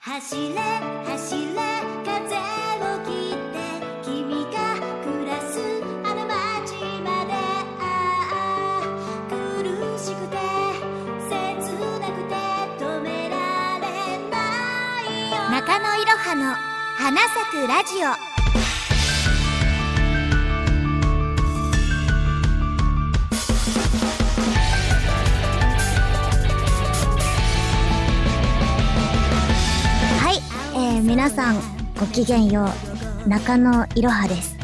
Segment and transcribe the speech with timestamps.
[0.00, 0.54] 走れ
[1.06, 1.58] 走れ
[2.04, 3.58] 風を切って
[4.04, 5.58] 君が暮らす
[6.04, 7.32] あの街まで
[7.80, 8.82] ああ
[9.28, 9.34] 苦
[9.98, 10.36] しくて
[11.28, 11.34] 切
[11.98, 12.34] なくて
[12.78, 13.34] 止めら
[13.80, 13.86] れ
[14.30, 14.36] な
[15.02, 15.36] いよ。
[15.50, 18.27] 中野いろはの花咲くラジオ。
[31.08, 31.56] 皆さん
[31.98, 32.66] ごきげんよ
[33.24, 33.28] う。
[33.30, 34.58] 中野いろはです、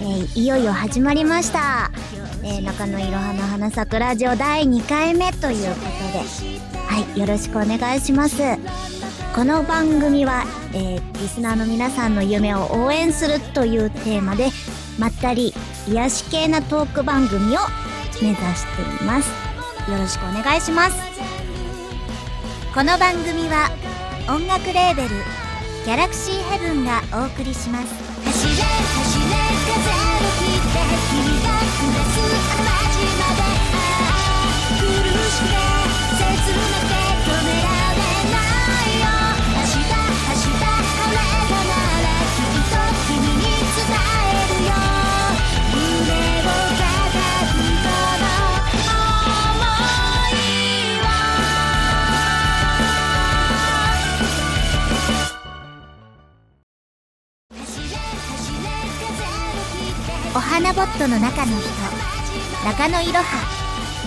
[0.00, 1.90] えー、いよいよ始まりました、
[2.42, 6.74] えー、中野いろはの花咲くラジオ第2回目ということで。
[6.86, 8.38] はいよろしくお願いします。
[9.34, 14.48] この番組は、えー、リスナーの皆さんの夢を応援するというテーマで
[14.98, 15.52] まったり
[15.86, 17.60] 癒し系なトーク番組を
[18.22, 19.28] 目指しています。
[19.90, 20.96] よろしくお願いします。
[22.72, 23.68] この番組は
[24.26, 25.08] 音楽レーベル
[25.84, 27.92] ギャラクシーヘブンがお送りします。
[28.24, 29.36] 走れ走れ
[29.68, 33.53] 風を切って君が暮らすあの街まで。
[60.94, 61.68] ットの中の人
[62.64, 63.24] 中野いろは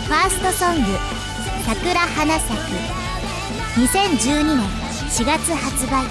[0.07, 0.83] ファーストソング
[1.67, 2.61] 「桜花咲く」
[3.77, 4.57] 2012年
[5.09, 6.05] 4月発売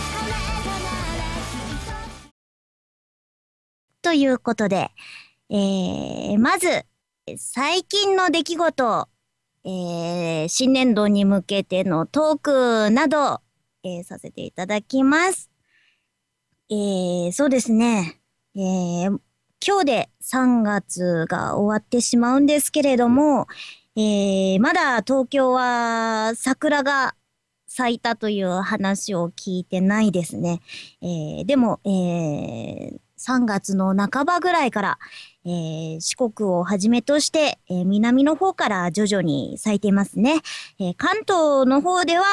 [4.02, 4.90] ということで、
[5.48, 6.84] えー、まず
[7.38, 9.08] 最近の出来事、
[9.64, 13.40] えー、新年度に向けてのトークなど、
[13.82, 15.50] えー、させていただきます。
[16.68, 18.20] えー、そうですね。
[18.54, 19.18] えー、
[19.64, 23.46] 今日で3月が終わってしまうんですけれども、
[23.96, 27.14] えー、まだ東京は桜が
[27.66, 30.60] 咲いたという話を聞いてないですね。
[31.02, 34.98] えー、でも、えー、3月の半ばぐらいから、
[35.44, 40.40] えー、四国をはじめとして、えー南の方から徐々に咲いていますね。
[40.78, 42.24] えー関東の方では、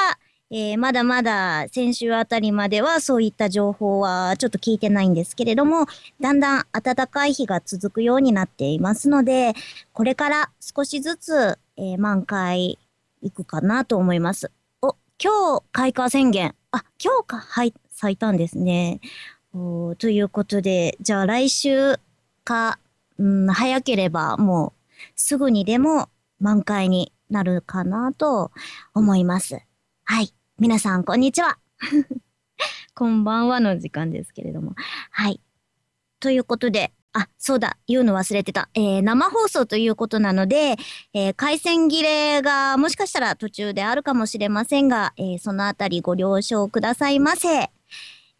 [0.55, 5.87] えーまだまだ先週あたりまではそういった情報はちょっと聞いてないんですけれども、
[6.21, 9.55] だんだん暖かい日が続くようになっていますので、
[9.93, 12.77] これから少しずつ、えー満開
[13.23, 14.51] 行くかなと思います。
[14.83, 16.53] お、今日開花宣言。
[16.69, 19.01] あ、今日か、はい、咲いたんですね。
[19.55, 21.97] おということで、じゃあ来週
[22.43, 22.77] か、
[23.17, 26.09] うん、早ければもうすぐにでも
[26.39, 28.51] 満開になるかなと
[28.93, 29.59] 思います。
[30.05, 30.31] はい。
[30.59, 31.57] 皆さん、こんにちは。
[32.93, 34.75] こんばんはの時間ですけれども。
[35.09, 35.41] はい。
[36.19, 38.69] ということで、あ、そうだ、言うの忘れてた。
[38.75, 40.75] えー生放送ということなので、
[41.13, 47.49] えー回線切れがもしかしたら途中であるかもしれませんが、えーそのあたりご了承くださいませ。
[47.49, 47.69] え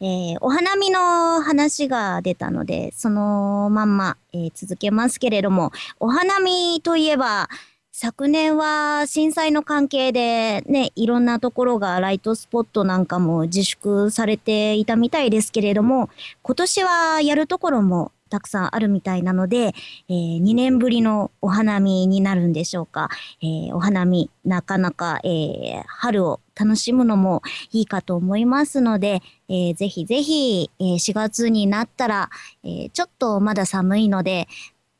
[0.00, 7.48] ーお花見の話が出たので、そのまんま、えー続けますけれども、お花見といえば、
[7.96, 16.10] 昨年は震災の関係でね、いろんなところがライトスポットなんかも自粛されていたみたいですけれども、
[16.42, 19.74] 今年はやるところもたくさんあるみたいなので、
[20.08, 23.10] えー2年ぶりのお花見になるんでしょうか。
[23.40, 32.30] えーお花見、なかなか、えー春を楽しむのもいいかと思いますので、えーぜひぜひ、えー4月になったら、
[32.64, 34.48] えーちょっとまだ寒いので、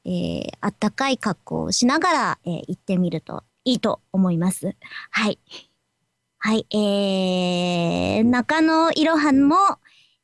[0.05, 4.75] えーあったかい格好をしながら、えー行ってみるといいと思います。
[5.11, 5.39] はい。
[6.39, 9.57] はい、えー、中野いろはも、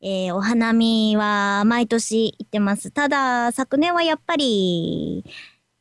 [0.02, 2.90] えーお花見は毎年行ってます。
[2.90, 5.24] ただ、昨年はやっぱり、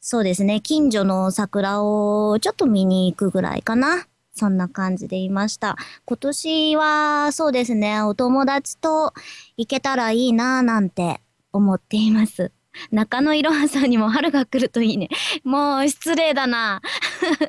[0.02, 4.08] そうですね、近所の桜をちょっと見に行くぐらいかな。
[4.34, 5.76] そんな感じでいました。
[6.06, 9.14] 今年は、そうですね、お友達と
[9.58, 11.20] 行けたらいいなぁなんて
[11.52, 12.54] 思っています。
[12.92, 15.10] 中野いろはさんにも春が来るといいね。
[15.44, 16.82] もう失礼だな。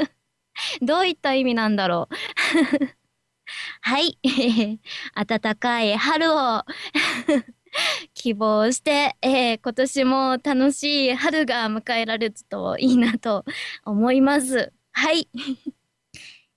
[0.82, 2.15] どういった意味なんだろう。
[3.82, 4.19] はい。
[5.15, 6.65] 暖かい春を
[8.15, 13.44] 希望して、えー今年も楽しい春が迎えられるといいなと
[13.85, 14.73] 思います。
[14.93, 15.29] はい。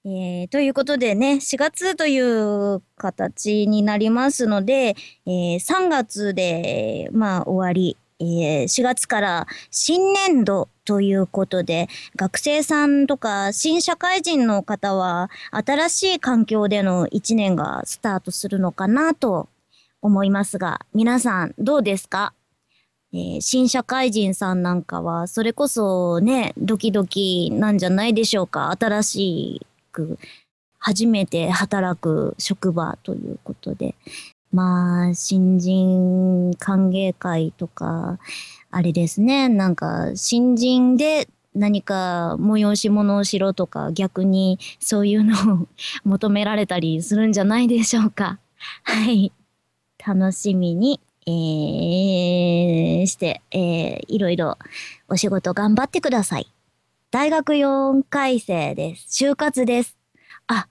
[0.05, 19.49] えーということでね、4月という形になりますので、えー3月で、まあ終わり、4月から新年度ということで、学生さんとか新社会人の方は、新しい環境での1年がスタートするのかなと
[20.01, 22.33] 思いますが、皆さんどうですか？
[23.13, 28.75] えー新社会人さんなんかは、それこそね、ドキドキなんじゃないでしょうか？
[28.77, 30.17] 新しく、
[30.79, 33.95] 初めて働く職場ということで。
[34.53, 38.19] まあ、新人歓迎会とか、
[38.69, 45.67] あれですね、なんか、新人で何か催し物をしろとか、逆にそういうのを
[46.05, 48.39] 求められたりするんじゃないでしょうか。
[48.83, 49.31] はい。
[50.05, 54.59] 楽しみに、えー、して、えー、いろいろ
[55.09, 56.47] お仕事頑張ってください。
[57.09, 59.23] 大学4回生です。
[59.25, 59.97] 就活です。
[60.45, 60.67] あ、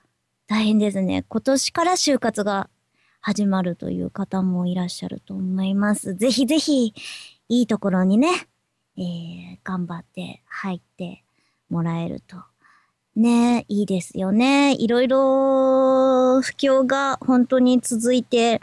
[0.46, 1.24] 大変ですね。
[1.28, 2.68] 今年から就活が
[3.22, 6.14] 始まるという方もいらっしゃると思います。
[6.14, 6.92] ぜひぜひ、
[7.48, 8.48] いいところにね、
[8.98, 11.24] えー、頑張って入って
[11.70, 12.36] もらえると。
[13.14, 14.74] ね、いいですよね。
[14.74, 18.60] いろいろ不況が本当に続いて、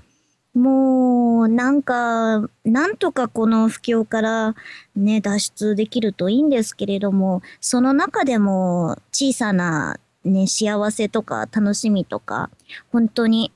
[0.54, 4.56] もう、なんか、なんとかこの不況から
[4.96, 12.50] ね、脱出できるといいんですけれども、その中でも小さなね、幸せとか楽しみとか、
[12.92, 13.52] 本当に、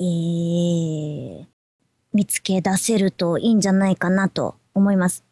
[0.00, 1.46] えー、
[2.12, 5.24] 見つけ出せるといいんじゃないかなと思います。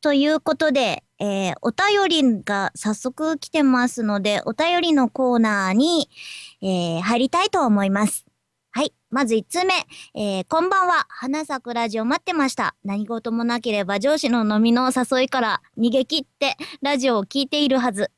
[0.00, 6.08] ということで、えー、お便りが早速来てますので、お便りのコーナーに、
[6.62, 8.24] えー、入りたいと思います。
[8.72, 8.94] はい。
[9.10, 9.74] まず1つ目。
[10.14, 11.04] えー、こんばんは。
[11.08, 12.76] 花咲くラジオ待ってました。
[12.84, 18.10] 何事もなければ上司の飲みの誘いから逃げ切ってラジオを聞いているはず。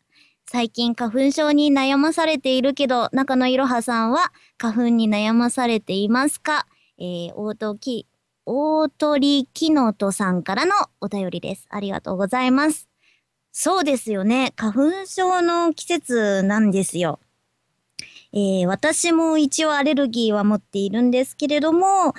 [0.47, 6.67] 最近花粉症に悩まされているけど、中野いろはさんは花粉に悩まされていますか？
[6.99, 7.35] えー、
[8.45, 11.67] 大鳥きのとさんからのお便りです。
[11.71, 12.89] ありがとうございます。
[13.51, 14.53] そうですよね。
[14.57, 17.19] 花粉症の季節なんですよ。
[18.35, 22.15] えー私も一応アレルギーは持っているんですけれども、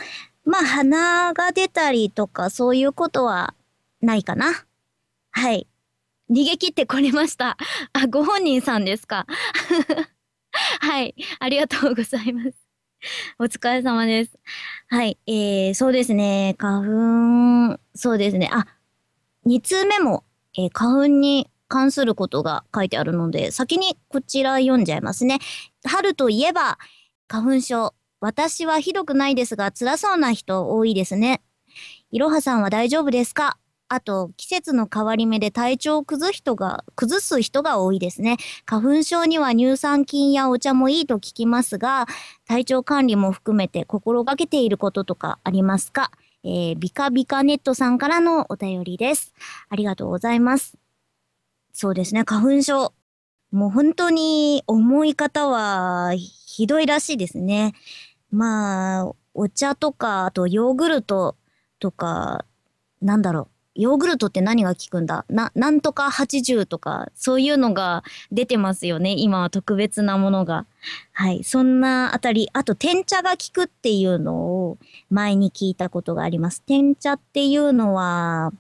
[0.45, 3.53] まあ鼻が出たりとかそういうことは
[4.01, 4.65] ないかな。
[5.31, 5.67] はい。
[6.29, 7.57] 逃げ切ってこれました。
[7.93, 9.25] あ、ご本人さんですか？
[10.81, 11.15] はい。
[11.39, 12.53] ありがとうございます。
[13.39, 14.39] お疲れ様です。
[14.87, 15.17] はい。
[15.27, 16.55] えー、そうですね。
[16.57, 18.49] 花粉、そうですね。
[18.51, 18.65] あ、
[19.45, 20.23] 2通目も、
[20.57, 25.39] えー花粉に関することが書いてあるので、先にこちら読んじゃいますね。
[25.85, 26.77] 春といえば、
[27.27, 27.95] 花粉症。
[28.19, 31.41] 私はひどくないですが、辛そうな人多いですね。
[32.11, 33.57] いろはさんは大丈夫ですか？
[33.89, 38.37] あと、季節の変わり目で体調を崩す人が、崩す人が多いですね。
[38.65, 42.07] 花粉症には乳酸菌やお茶もいいと聞きますが、
[42.47, 46.09] 体調管理も含めて心がけていることとかありますか？
[46.43, 49.33] えー、ビカビカネットさんからのお便りです。
[49.69, 50.75] ありがとうございます。
[51.71, 52.93] そうですね、花粉症。
[53.51, 57.73] もう本当に重い方はひどいらしいですね。
[58.31, 61.37] まあ、お茶とか、あとヨーグルト
[61.79, 62.45] とか、
[63.01, 63.52] なんだろう。
[63.75, 65.25] ヨーグルトって何が効くんだ？
[65.29, 69.15] な、なんとか80とか、そういうのが出てますよね。
[69.17, 70.65] 今は特別なものが。
[71.11, 71.43] はい。
[71.43, 72.49] そんなあたり。
[72.53, 74.77] あと、天茶が効くっていうのを
[75.09, 76.61] 前に聞いたことがあります。
[76.61, 78.51] 天茶っていうのは、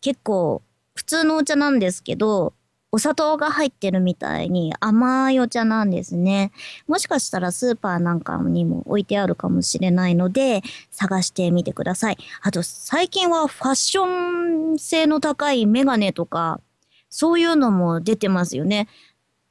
[0.00, 0.62] 結構、
[0.94, 2.54] 普通のお茶なんですけど、
[2.94, 6.52] お砂糖が入ってるみたいに甘いお茶なんですね。
[6.86, 12.18] もしかしたらスーパーなんかにも置いてあるかもしれないので、探してみてください。
[12.42, 16.60] あと、最近はファッション性の高いメガネとか、
[17.10, 18.86] そういうのも出てますよね。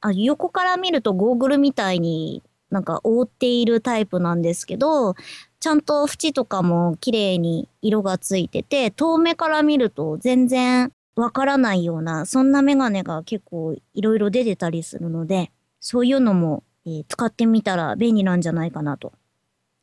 [0.00, 5.16] あ横から見るとゴーグルみたいになんか覆っているタイプなんですけど、
[5.60, 19.12] ちゃんと縁とかも綺麗に色がついてて、遠目から見ると全然わからないような、そんなメガネが結構いろいろ出てたりするので、そういうのも、えー使ってみたら便利なんじゃないかなと。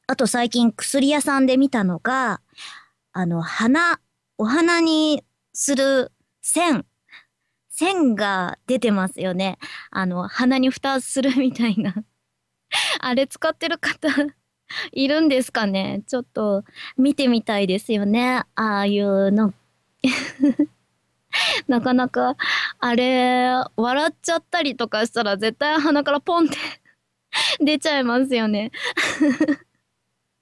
[0.08, 2.42] あと最近薬屋さんで見たのが、
[3.14, 4.00] あの、花、
[4.38, 5.24] お花に
[5.54, 6.12] する
[6.42, 6.86] 線、
[7.70, 9.58] 線が出てますよね。
[9.90, 11.96] あの、鼻に蓋するみたいな。
[13.00, 14.10] あれ使ってる方
[14.92, 16.04] いるんですかね？
[16.08, 16.64] ちょっと
[16.98, 18.44] 見てみたいですよね。
[18.56, 19.54] ああいうの。
[21.68, 22.36] なかなか、
[22.80, 26.58] あれ、笑っちゃったりとかしたら絶対鼻からポンって
[27.60, 28.72] 出ちゃいますよね。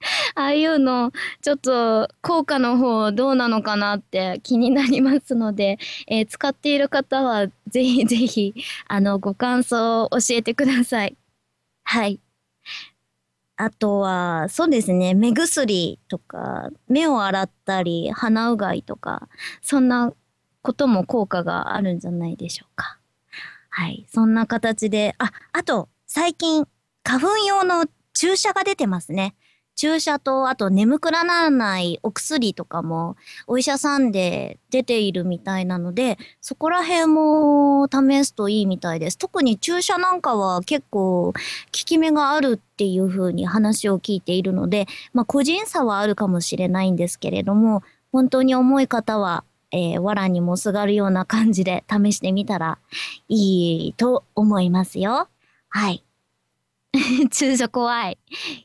[0.36, 5.78] ああいうの、ちょっと効果の方どうなのかなって気になりますので、
[6.08, 8.54] えー使っている方はぜひぜひ、
[8.88, 11.18] あの、ご感想を教えてください。
[11.84, 12.20] はい。
[13.58, 19.28] あとは、そうですね、目薬とか、目を洗ったり、鼻うがいとか、
[19.62, 20.14] そんな
[20.62, 23.00] ことも効果があるんじゃないでしょうか。
[23.70, 24.06] はい。
[24.12, 26.68] そんな形で、あ、あと、最近、
[27.04, 29.36] 花粉用の注射が出てますね。
[29.80, 33.16] 注射と、あと眠くならないお薬とかも、
[33.48, 39.18] お医者さんで出ているみたいなので、そこら辺も試すといいみたいです。
[39.18, 41.34] 特に注射なんかは結構効
[41.72, 52.80] き目があるっていう風に話を聞いているので、まあ個人差はあるかもしれないんですけれども、本当に重い方は、えー、藁にもすがるような感じで試してみたら
[53.28, 55.28] いいと思いますよ。
[55.70, 56.04] はい。
[57.32, 58.18] 注射怖い。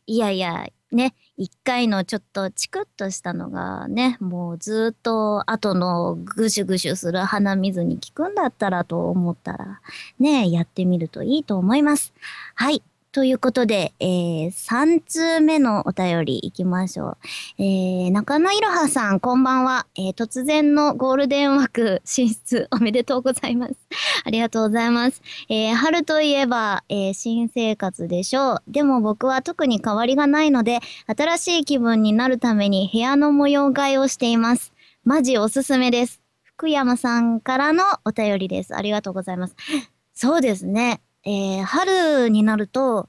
[0.07, 9.81] いやいや、ね、一回のちょっとチクッとしたのがね、もうずっと後のぐしゅぐしゅする鼻水に効くんだったらと思ったら、
[10.19, 12.15] ね、やってみるといいと思います。
[12.55, 12.83] はい。
[13.15, 17.63] ということで、えー、3通目のお便り行きましょう。
[17.63, 19.87] えー、中野いろはさん、こんばんは。
[19.95, 23.75] えー、突然のゴールデン枠進出おめでとうございます。
[24.27, 25.23] ありがとうございます。
[25.49, 28.63] えー、春といえば、えー、新生活でしょう。
[28.67, 34.73] でも僕は特に変わりがないので、新しい気分になるために部屋の模様替えをしています。
[35.05, 36.21] マジおすすめです。
[36.43, 38.75] 福山さんからのお便りです。
[38.75, 39.55] ありがとうございます。
[40.15, 41.01] そうですね。
[41.25, 43.09] えー、春になると、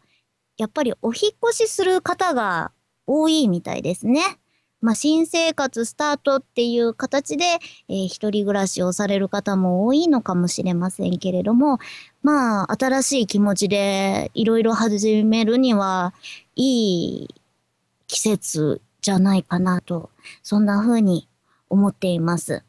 [0.57, 2.71] やっぱりお引越しする方が
[3.07, 4.21] 多いみたいですね。
[4.81, 7.45] まあ、新生活スタートっていう形で、
[7.89, 11.79] えー、一人暮らしをされる方も多いのかもしれませんけれども、
[12.21, 16.13] まあ、新しい気持ちでいろいろ始めるには、
[16.55, 17.35] いい
[18.07, 20.11] 季節じゃないかなと、
[20.43, 21.27] そんな風に
[21.69, 22.63] 思っています。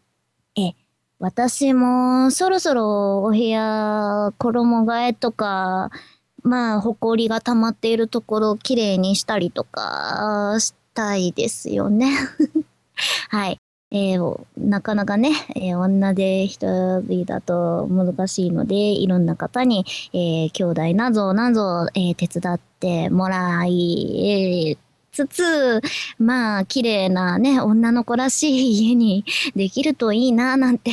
[1.19, 5.91] 私もそろそろお部屋衣替えとか、
[6.43, 12.11] まあ、埃が溜まっているところをきれいにしたりとかしたいですよね。
[13.31, 13.59] はい。
[13.93, 24.79] えー、なかなかね、えー、女で一人だと難しいので、いろんな方に、えー、兄弟などなど、えー、手伝ってもらい、えー、
[25.17, 25.81] つつ、
[26.19, 30.91] まあ、綺麗なね、女の子らしい家にできるといいな、なんて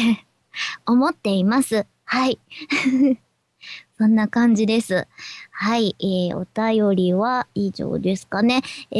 [0.87, 1.85] 思っています。
[2.05, 2.39] はい。
[3.97, 5.07] そんな感じです。
[5.51, 8.61] はい、えー、お便りは以上ですかね。
[8.91, 8.97] え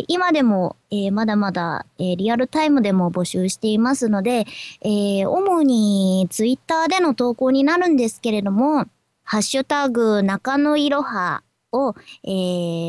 [0.00, 4.46] ー、今でも、えー、まだまだ、えー、リアルタイムでも募集していますので、
[4.80, 8.86] えー、主にツイッターでの投稿になるんですけれども、
[9.24, 11.42] ハッシュタグ中野いろは
[11.72, 12.28] を、え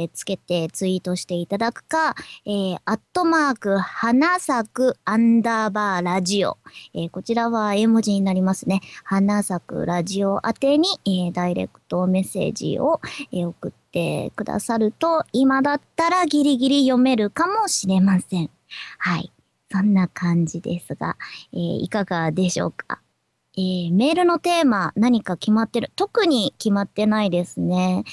[0.05, 6.57] ー、つけてツイートしていただくか、えー、アットマーク、花咲くアンダーバーラジオ。
[6.93, 8.81] えー、こちらは絵文字になりますね。
[9.03, 18.49] 花咲くラジオ宛てに、えー、ダイレクトメッセージを、えー、送ってくださると、今だったらギリギリ読めるかもしれません。
[18.97, 19.31] はい。
[19.71, 21.17] そんな感じですが、
[21.51, 22.99] えー、いかがでしょうか
[23.55, 25.91] えー、メールのテーマ何か決まってる？
[25.95, 28.03] 特に決まってないですね。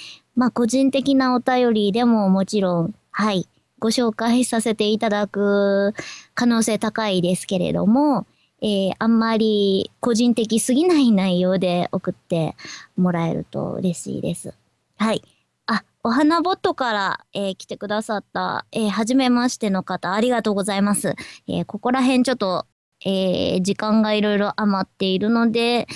[0.40, 3.47] まあ個人的なお便りでももちろん、はい、
[3.78, 5.92] ご紹介させていただく
[6.32, 8.26] 可能性高いですけれども、
[8.62, 12.56] えー、あんまり個人的すぎない内容で送って
[12.97, 14.54] もらえると嬉しいです。
[14.97, 15.23] はい。
[15.66, 21.16] あ、お花ボットから、えー、来てくださった、えー、初めましての方、ありがとうございます。
[21.49, 22.64] えー、ここら辺ちょっと、
[23.04, 25.87] えー、時間がいろいろ余っているので、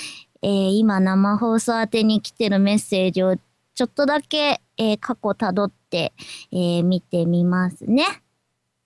[0.42, 3.38] えー、今生放送宛てに来てるメッセージを
[3.74, 6.12] ちょっとだけ、えー、過去辿って、
[6.52, 8.04] えー、見てみますね。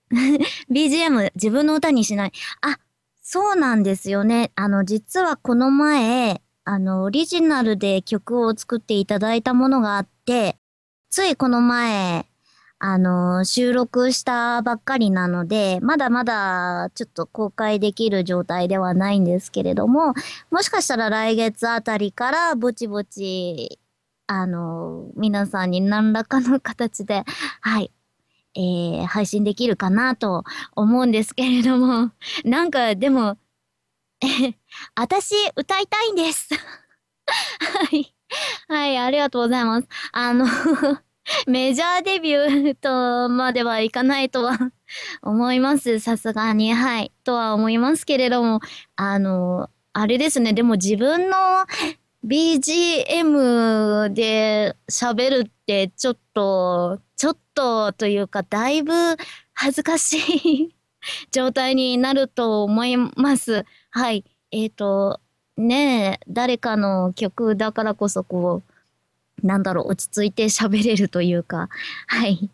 [0.71, 2.31] BGM 自分の歌にしない。
[2.61, 2.79] あ、
[3.21, 4.51] そうなんですよね。
[4.55, 10.57] あの、実はこの前、あの、オリジナルで曲を作っていただいたものがあって、
[11.09, 12.25] ついこの前、
[12.79, 20.13] あの、収録したばっかりなので、まだまだちょっと公開できる状態ではないんですけれども、
[20.49, 23.79] もしかしたら来月あたりからぼちぼち
[24.31, 27.23] あの、皆さんに何らかの形で、
[27.61, 27.91] はい、
[28.53, 30.43] えー、配信できるかなと
[30.75, 32.11] 思うんですけれども、
[32.45, 33.39] なんかでも、
[34.21, 34.53] え、
[34.93, 36.47] 私歌いたいんです。
[37.89, 38.13] はい。
[38.67, 39.87] はい、ありがとうございます。
[40.11, 40.45] あの
[41.47, 44.59] メジャーデビューとまではいかないとは
[45.23, 45.99] 思います。
[45.99, 46.71] さすがに。
[46.75, 47.11] はい。
[47.23, 48.59] とは思いますけれども、
[48.95, 50.53] あの、あれですね。
[50.53, 51.65] でも自分の
[52.25, 58.93] BGM で喋るってちょっと、ちょっとというかだいぶ
[59.53, 60.75] 恥ずかしい
[61.31, 63.65] 状態になると思います。
[63.91, 64.25] はい。
[64.51, 65.21] えっ、ー、と、
[65.57, 68.63] ねえ、誰かの曲だからこそこ
[69.43, 71.69] う、なんだろう、落ち着いて喋れるというか、
[72.07, 72.49] はい。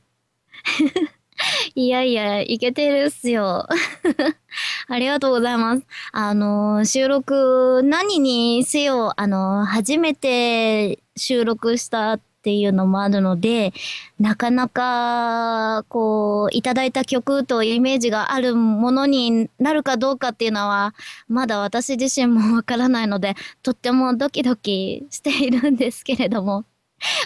[1.75, 3.68] いやいや、いけてるっすよ。
[4.88, 5.84] ありがとうございます。
[6.12, 13.74] あの、収録、何にせよ、あの、初めて収録したっていうのもあるので、
[14.20, 20.94] なかなか、こう、いただいた曲とイメージがあるものになるかどうかっていうのは、
[21.27, 26.65] まだ私自身もわからないので、とってもドキドキしているんですけれども、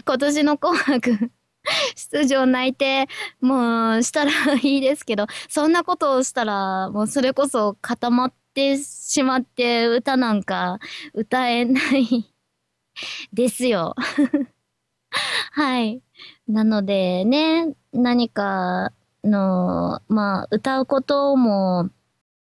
[0.06, 1.32] 今年の紅白、
[1.96, 3.08] 出場内定
[3.42, 10.80] もうしたらいいですけどそんなことをしたらもうそれこそ固まってしまって歌なんか
[11.14, 12.34] 歌えない
[13.34, 13.96] ですよ。
[15.52, 16.02] はい。
[16.48, 18.92] なのでね何か
[19.24, 21.90] のまあ歌うことも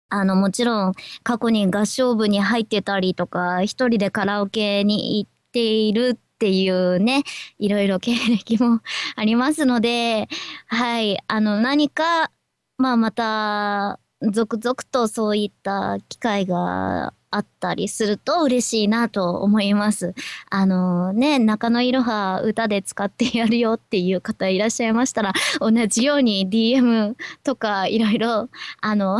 [0.09, 0.93] あのもちろん
[1.23, 7.23] 過去に合唱部に入ってたりとか一人でカラオケに行っているっていうね、
[7.57, 8.81] いろいろ経歴も
[9.17, 10.29] ありますので、
[10.67, 12.31] はい、あの、何か、
[12.77, 20.13] まあまた、続々とそういった機会があったりすると嬉しいなと思います。
[20.51, 28.49] あのね、中野いろは歌で使ってやるよっていう方いらっしゃいましたら、同じように DM とかいろいろ、
[28.81, 29.19] あの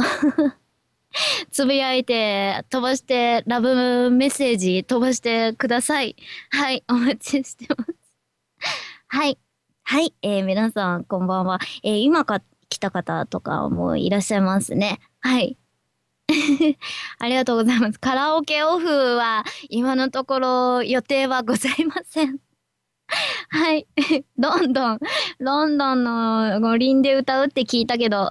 [1.52, 6.16] つぶやいて、飛ばして、ラブメッセージ飛ばしてください。
[6.52, 7.94] はい、お待ちしてます。
[9.08, 9.38] はい。
[9.84, 11.60] はい、えー、皆さん、こんばんは。
[11.84, 15.00] えー、今か来た方とかもいらっしゃいますね。
[15.22, 15.58] はい。
[17.20, 18.00] ありがとうございます。
[18.00, 22.38] カラオケオフは今のところ予定はございません。
[23.50, 23.88] はい。
[24.38, 25.00] ロンドン、
[25.40, 28.30] ロンドンの五輪で歌うって聞いたけど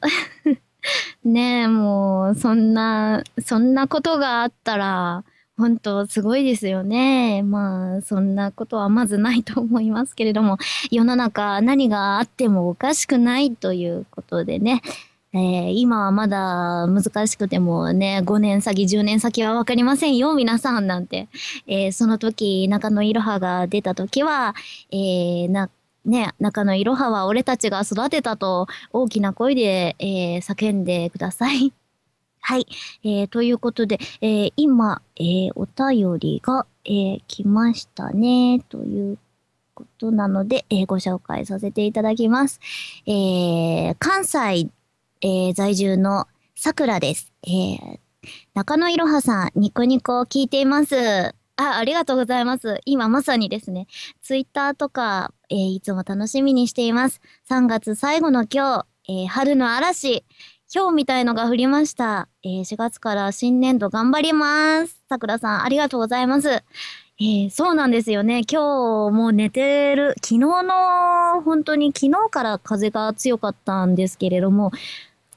[1.24, 5.24] ねえ、もう、そんな、そんなことがあったら、
[5.56, 7.42] 本当すごいですよね。
[7.42, 10.58] まあ、そんなことはまずないと思いますけれども、
[10.90, 14.82] 世の中何があってもおかしくないということでね、
[15.32, 21.28] えー、今はまだ難しくてもね、5年先、10年先はわかりませんよ、皆さんなんて。
[21.66, 24.54] えー、その時、中野いろはが出た時は、
[24.90, 25.68] えー、な、
[26.06, 31.72] ね、中野いろはは俺たちが育てたと大きな声で、えー、叫んでください。
[32.40, 32.66] はい。
[33.02, 38.60] えー、ということで、えー、今、えー、お便りが、えー、来ましたね。
[38.68, 39.18] という
[39.74, 42.60] ことなので、えー、ご紹介させていただきます。
[43.06, 44.70] えー、関西、
[45.22, 47.32] えー、在住のさくらです。
[47.42, 47.98] えー、
[48.54, 51.34] 中野いろはさん、ニコニコを聞いています。
[51.56, 52.80] あ、ありがとうございます。
[52.84, 53.86] 今まさにですね、
[54.22, 57.20] ツイッターとか、えー、いつも楽しみにしています。
[57.48, 60.24] 3月最後の今日、えー、春の嵐、
[60.74, 62.28] 今日みたいのが降りました。
[62.42, 65.02] えー、4月から新年度頑張ります。
[65.08, 66.50] さくらさん、ありがとうございます。
[66.50, 68.42] えー、そうなんですよね。
[68.50, 74.72] 今日もう寝てる、昨日の、本当に昨日から風が強かったんですけれども、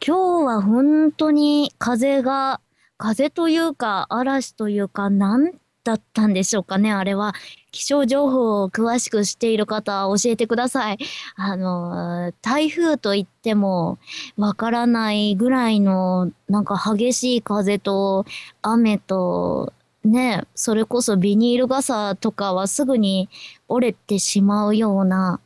[0.05, 2.59] 今日は本当に風が、
[2.97, 7.33] 風というか嵐というか、なんだったんでしょうかね、あれは。
[7.71, 10.97] 気象情報を詳しく知っている方、教えてください。
[11.35, 13.99] あの、台風といっても
[14.37, 18.25] わからないぐらいの、なんか激しい風と
[18.61, 23.29] 雨と、ね、それこそビニール傘とかはすぐに
[23.67, 25.39] 折れてしまうような、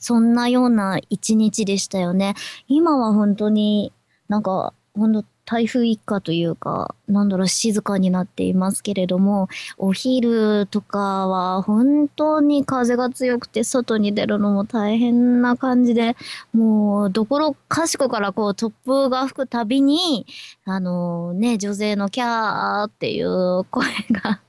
[0.00, 2.34] そんなような一日でしたよね。
[2.66, 3.92] 今は本当に
[4.28, 16.18] なんか、本当台風一過というか、なんだろう、静かになっていますけれども、お昼とかは本当に風が強くて外に出るのも大変な感じで、
[16.52, 20.26] もう、どころかしこからこう突風が吹くたびに、
[20.66, 24.42] あのね、女性のキャーっていう声が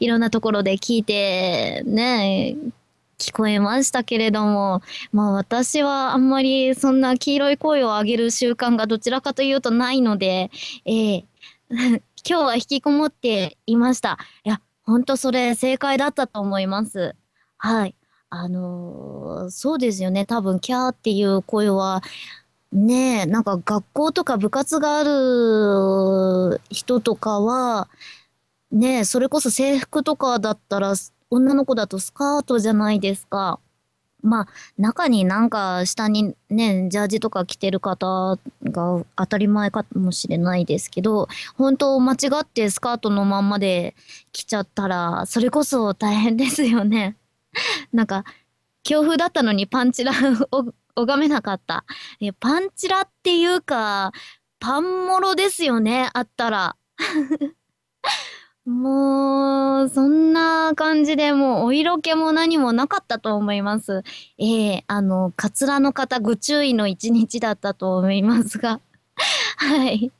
[0.00, 2.56] いろんなところで聞いて、ね、
[3.18, 10.50] 聞こえましたけれども、まあ私はあんまりそんな黄色い声を上げる習慣がどちらかというとないので、
[10.84, 11.24] えー、
[11.70, 14.18] 今日は引きこもっていました。
[14.44, 17.14] いや、ほんとそれ正解だったと思います。
[17.58, 17.94] はい。
[18.28, 20.26] あのー、そうですよね。
[20.26, 22.02] 多分、キャーっていう声は、
[22.72, 27.88] ねえ、なんか学校とか部活がある人とかは、
[28.72, 30.94] ねえ、それこそ制服とかだったら
[31.30, 33.60] 女の子だとスカートじゃないですか。
[34.22, 43.94] まあ、中になんか下にね、ジャージとか着てる方が当たり前かもしれないですけど、本当間違ってスカートのまんまで
[44.32, 47.16] 着ちゃったら、それこそ大変ですよね。
[47.92, 48.24] なんか、
[48.82, 50.12] 強風だったのにパンチラ
[50.50, 51.84] を 拝めなかった。
[52.20, 54.12] え、パンチラっていうか、
[54.58, 56.76] パンモロですよね、あったら。
[58.66, 64.02] もう、そんな感じでもうお色気も何もなかったと思います。
[64.38, 68.80] ええあの、カツラの方ご注意の一日だったと思いますが。
[69.56, 70.10] はい。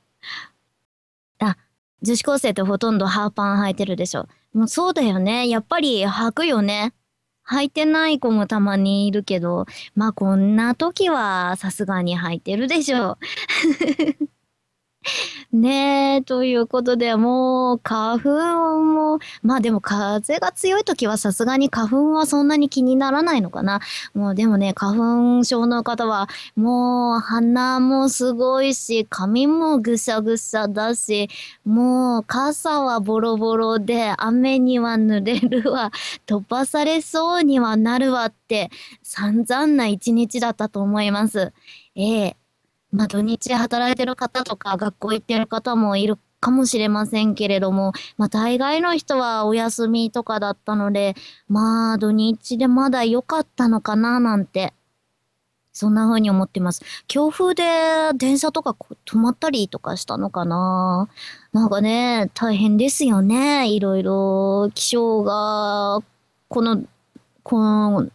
[1.40, 1.56] あ、
[2.02, 4.28] 女子高生ってほとんどハーパン履いてるでしょ。
[4.54, 5.48] もうそうだよね。
[5.48, 6.94] やっぱり履くよね。
[7.48, 13.18] 履いてない子もたまにいるけど、まあこんな時はさすがに履いてるでしょう。
[15.52, 23.80] ねえ、ということで、もう、花粉も、まあでも風が強い時はさすがに花粉はそんなに気にならないのかな。
[24.14, 31.28] もうでもね、花粉症の方は、もう鼻もすごいし、髪もぐさぐさだし、
[31.64, 35.92] もう傘はボロボロで、雨には濡れるわ、
[36.26, 38.70] 飛ばされそうにはなるわって、
[39.02, 41.52] 散々な一日だったと思います。
[41.94, 42.36] ええ
[42.92, 51.14] まあ土日働いてる方とか学校行ってる方もいるかもしれませんけれども、まあ大概の人はお休みとかだったので、
[51.48, 54.72] まあ土日でまだ良かったのかななんて、
[55.76, 56.82] そんな風に思ってます。
[57.06, 57.62] 強風で
[58.14, 61.08] 電車とか止まったりとかしたのかな
[61.52, 63.68] なんかね、大変ですよね。
[63.68, 66.00] いろいろ気象が、
[66.48, 66.82] この、
[67.42, 68.08] この、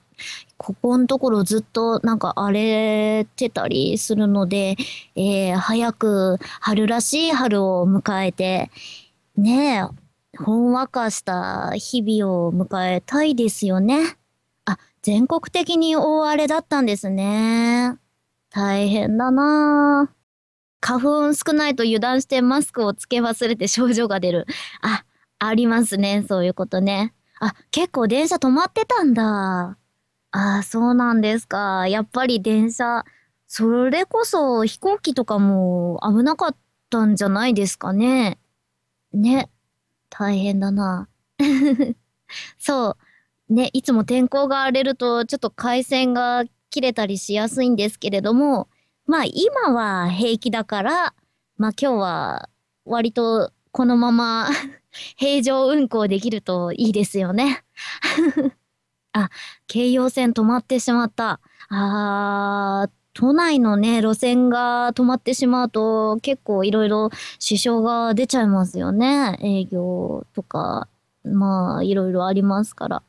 [0.57, 4.75] ここのところずっとなんか荒れてたりするので、
[5.15, 8.69] えー早く春らしい春を迎えて、
[9.37, 14.17] ねえ、ほんわかした日々を迎えたいですよね。
[14.65, 17.97] あ、全国的に大荒れだったんですね。
[18.49, 20.21] 大変だなあ
[20.81, 24.47] 花粉少ないと油断してマスクをつけ忘れて症状が出る。
[24.81, 25.05] あ、
[25.39, 26.25] ありますね。
[26.27, 27.13] そういうことね。
[27.39, 29.77] あ、結構電車止まってたんだ。
[30.31, 31.87] ああ、そうなんですか。
[31.87, 33.03] やっぱり電車、
[33.47, 36.57] それこそ飛行機とかも危なかっ
[36.89, 38.39] たんじゃないですかね。
[39.13, 39.49] ね。
[40.09, 41.09] 大変だな。
[42.57, 42.97] そ
[43.49, 43.53] う。
[43.53, 48.69] ね、いつも天候が荒れるとちょっと回線が切れたりしやすいんですけれども、
[49.05, 51.13] まあ今は平気だから、
[51.57, 52.49] まあ今日は
[52.85, 54.49] 割とこのまま
[55.17, 57.65] 平常運行できるといいですよね。
[59.13, 59.29] あ、
[59.67, 61.39] 京葉線止まってしまった。
[61.69, 69.37] あー、都内のね、路線が止まってしまうと結構いろいろ支障が出ちゃいますよね。
[69.41, 70.87] 営業とか、
[71.23, 73.03] まあいろいろありますから。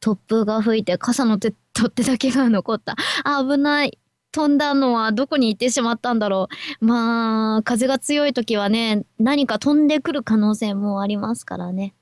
[0.00, 2.96] 突風が吹いて傘の手 取っ手だけが残った。
[3.24, 3.98] あ、危ない。
[4.32, 6.48] 飛んだのはどこに行ってしまったんだろ
[6.80, 6.84] う。
[6.84, 11.94] まあ、風が強い時はね、何か飛んでくる可能性もありますからね。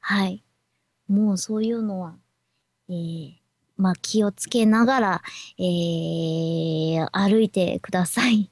[0.00, 0.44] はい。
[1.08, 2.14] もうそういうのは、
[2.88, 3.32] えー、
[3.76, 5.22] まあ気をつけながら、
[5.58, 8.50] えー、歩いてください。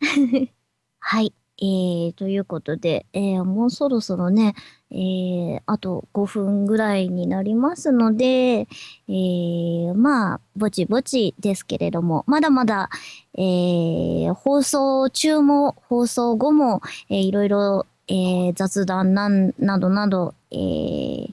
[1.00, 1.32] はい。
[1.60, 4.54] えー、ということで、えー、もうそろそろね、
[4.92, 12.90] えー、あと5分ぐらいになりますので、えー、まあ、ぼちぼちですけれども、まだまだ、
[13.36, 21.32] えー、放送中も放送後も、えー、いろいろ、えー、雑談ななどなど、えー、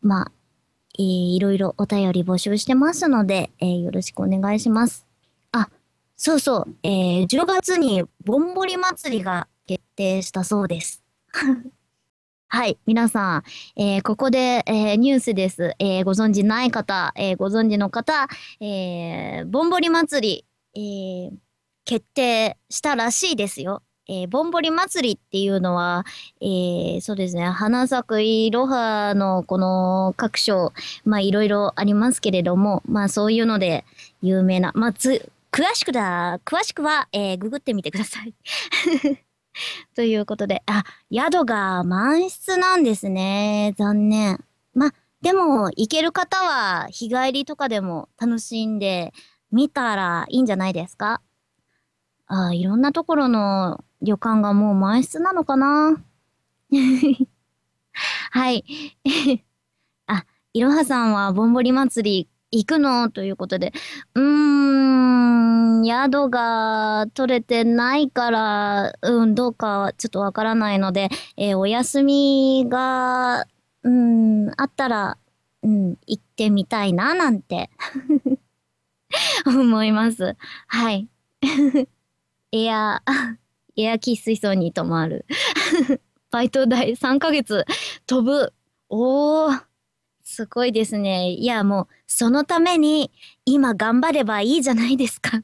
[0.00, 0.32] まあ、
[0.98, 5.06] えー、いろいろお便り募集してますので、えー、よろしくお願いします。
[5.52, 5.68] あ、
[6.16, 11.02] そうそう、えー、10月にぼんぼり祭りが決定したそうです。
[12.48, 13.42] はい、皆さん、
[13.76, 15.74] えーここで、えーニュースです。
[15.80, 18.28] えーご存知ない方、えーご存知の方、
[18.60, 21.44] えーぼんぼり祭り、えー
[21.84, 23.82] 決定したらしいですよ。
[24.08, 26.04] えーぼんぼり祭りっていうのは、
[26.40, 30.72] えーそうですね、花咲くいろはのこの各所、
[31.04, 33.84] まあいろいろありますけれども、まあそういうので
[34.22, 38.34] 有名な、まあつ、詳しくだ、詳しくは、えーググってみてください。
[39.94, 43.74] ということで、あ、宿が満室なんですね。
[43.78, 44.44] 残念。
[44.74, 49.12] ま、でも、行ける方は日帰りとかでも楽しんで
[49.52, 51.20] みたらいいんじゃないですか？
[52.26, 56.02] あ、いろんなところの旅館がもう満室なのかな？
[58.30, 58.64] はい。
[60.06, 63.10] あ、いろはさんはぼんぼり祭り行くの？
[63.10, 63.72] ということで。
[64.14, 73.46] うーん、宿が取れてないから、うん、どうかちょっとわからないので、えーお休みが、
[73.82, 75.18] うん、あったら、
[75.62, 77.70] うん、行ってみたいな、なんて
[79.46, 80.36] 思います。
[80.66, 81.08] はい。
[82.52, 83.02] エア、
[83.76, 85.26] エア喫水槽に泊まる。
[86.30, 87.64] バイト代3ヶ月
[88.06, 88.52] 飛ぶ。
[88.88, 89.62] おー。
[90.24, 91.30] すごいですね。
[91.30, 93.12] いや、もう、そのために、
[93.44, 95.42] 今頑張ればいいじゃないですか。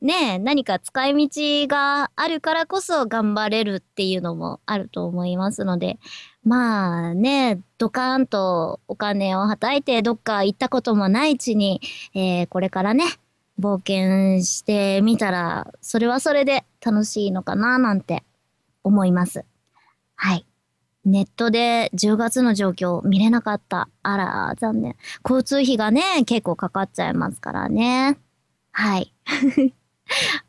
[0.00, 5.98] ねえ、何か使い道があるからこそ頑張れるっていうのもあると思いますので、
[6.44, 11.80] まあね、ドカーンとお金をはたいてどっか行ったこともない地に、
[12.14, 13.04] えーこれからね、
[13.58, 18.22] 冒険してみたら、それはそれで楽しいのかななんて
[18.84, 19.44] 思います。
[20.14, 20.46] はい。
[21.04, 23.88] ネットで10月の状況見れなかった。
[24.02, 24.96] あら、残念。
[25.24, 28.18] 交通費がね、結構かかっちゃいますからね。
[28.72, 29.14] はい。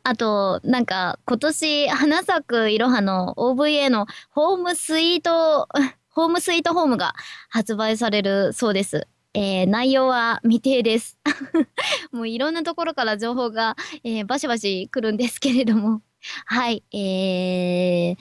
[0.02, 5.68] あと、なんか、今年、花咲くいろはの OVA のホームスイート、
[6.10, 7.14] ホームスイートホームが
[7.48, 9.06] 発売されるそうです。
[9.38, 11.16] えー内容は未定です。
[12.12, 16.02] もういろんなところから情報が、えーバシバシ来るんですけれども。
[16.46, 16.82] はい。
[16.92, 18.16] えー、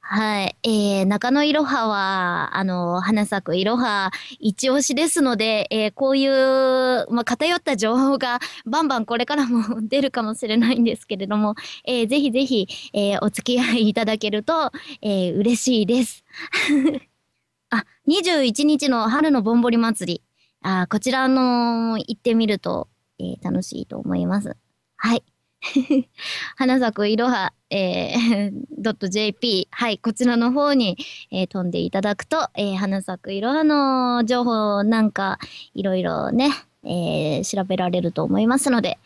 [0.00, 0.56] はい。
[0.64, 4.10] えー、中野いろはは、あの、花咲くいろは
[4.40, 11.54] 一押しですので、えーこういう、まあ、偏った情報がバンバンこれからも出るかもしれないんですけれども、
[11.86, 16.24] えーぜひぜひ、えーお付き合いいただけると、えー嬉しいです。
[17.70, 20.29] あ、21日の春のぼんぼり祭り。
[20.62, 24.56] あこちらの行ってみると、えー楽しいと思います。
[24.96, 25.24] はい。
[26.56, 30.96] 花咲くいろは、えー、 .jp、はい、こちらの方に、
[31.30, 35.38] えー飛んでいただくと、えー花咲くいろはの情報なんか、
[35.74, 36.50] いろいろね、
[36.84, 38.98] えー調べられると思いますので、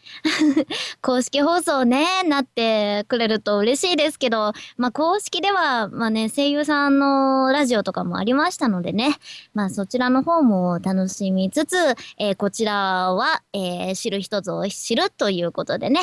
[1.03, 9.17] 公式放送ね、なってくれると嬉しいですけど、まあ公式では、まあね、声優さんのラジオとかもありましたのでね、
[9.55, 11.77] まあそちらの方も楽しみつつ、
[12.19, 16.01] えーこちらは、えー知る人ぞ知るということでね、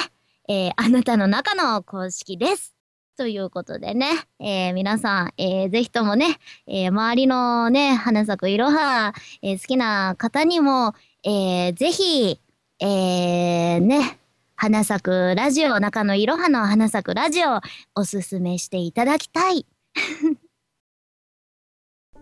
[0.50, 2.76] えーあなたの中の公式です。
[3.18, 4.08] ということでね、
[4.40, 12.40] えー皆さん、えーぜひともね、えー周りのね、花咲くいろは、えー好きな方にも、えーぜひ、
[12.80, 14.18] えーね、
[14.56, 17.60] 花咲くラジオ、中のいろはの花咲くラジオ、
[17.96, 19.66] おすすめしていただきたい。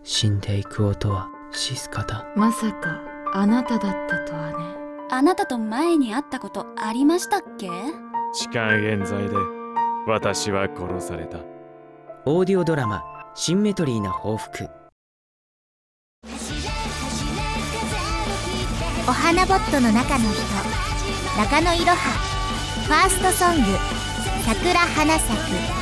[0.02, 2.26] 死んでいく音はシスカだ。
[2.36, 3.00] まさか
[3.32, 4.54] あなただったとはね。
[5.10, 7.68] あなたと前に会ったことありましたっけ？
[8.32, 9.34] 痴漢冤罪で
[10.06, 11.38] 私は殺された。
[12.26, 13.02] オーディオドラマ
[13.34, 14.68] 「シンメトリーな報復
[19.08, 20.42] お花ボットの中の人
[21.38, 21.96] 中野いろは
[22.86, 23.62] ファーストソング
[24.46, 25.80] 「桜花咲く」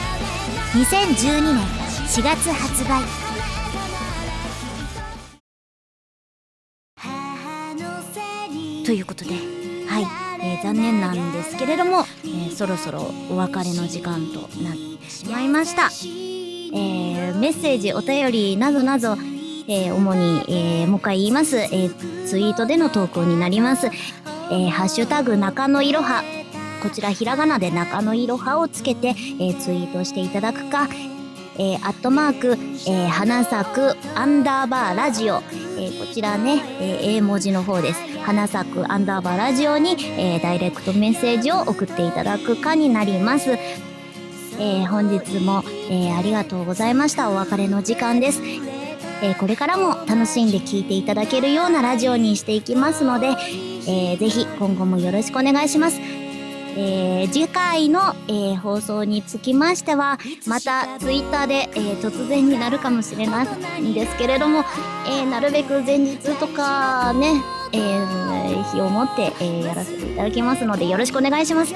[0.78, 1.64] 2012年
[2.06, 3.02] 4月発売
[8.84, 10.06] ということで、はい、
[10.40, 15.90] えー残念なんですけれども、えーそろそろお別れの時間となってしまいました。
[15.92, 19.16] えーメッセージ、お便りなどなど、
[19.70, 23.86] えー主に、えーもう一回言います、えーツイートでの投稿になります。
[23.86, 26.22] えーハッシュタグ中野いろは、
[26.82, 30.88] こちらひらがなで中野いろはをつけて、えーツイートしていただくか、
[31.58, 32.56] えーアットマーク、
[32.90, 35.42] えー花咲くアンダーバーラジオ、
[35.76, 38.00] えーこちらね、えー英文字の方です。
[38.24, 43.50] 花咲くアンダーバーラジオに、えーダイレクトメッセージを送っていただくかになります。
[43.50, 47.28] えー本日も、えーありがとうございました。
[47.28, 48.40] お別れの時間です。
[49.22, 56.00] えーこれからも楽しんで聴いていただけるようなラジオにしていきますので、えーぜひ今後もよろしくお願いします。
[56.76, 64.64] えー次回の、えー放送につきましては、またツイッターで、えー突然になるかもしれないんですけれども、
[65.08, 67.78] えなるべく前日とかね、え
[68.72, 71.74] 日をもって、えやらせていただきますのでよろしくお願いします。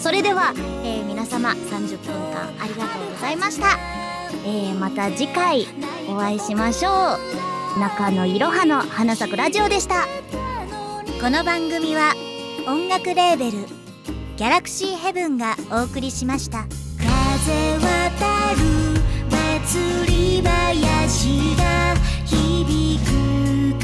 [0.00, 0.52] それでは、
[0.84, 4.03] え皆様30分間ありがとうございました。
[4.44, 5.66] えーまた次回
[6.08, 7.80] お会いしましょう。
[7.80, 10.06] 中野いろはの花咲くラジオでした。
[11.20, 12.12] この番組は
[12.66, 13.58] 音楽レーベル
[14.36, 16.66] ギャラクシーヘブンがお送りしました
[16.98, 18.60] 風渡る
[19.30, 21.94] 祭り林が
[22.26, 23.78] 響く